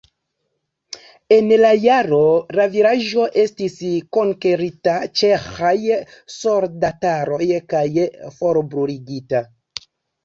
[1.35, 2.21] En la jaro
[2.61, 3.75] la vilaĝo estis
[4.17, 5.77] konkerita ĉeĥaj
[6.39, 7.43] soldataroj
[7.75, 7.85] kaj
[8.41, 9.45] forbruligita.